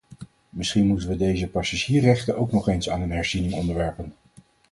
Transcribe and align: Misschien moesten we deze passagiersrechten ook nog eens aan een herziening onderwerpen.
Misschien 0.49 0.87
moesten 0.87 1.09
we 1.09 1.17
deze 1.17 1.47
passagiersrechten 1.47 2.37
ook 2.37 2.51
nog 2.51 2.67
eens 2.67 2.89
aan 2.89 3.01
een 3.01 3.11
herziening 3.11 3.53
onderwerpen. 3.53 4.13